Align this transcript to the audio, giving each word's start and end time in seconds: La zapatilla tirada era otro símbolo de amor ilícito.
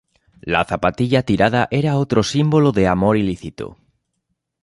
La 0.53 0.61
zapatilla 0.69 1.21
tirada 1.21 1.67
era 1.79 1.95
otro 1.99 2.23
símbolo 2.23 2.71
de 2.71 2.87
amor 2.87 3.17
ilícito. 3.17 3.77